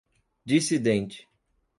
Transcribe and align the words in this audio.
dissidente 0.47 1.29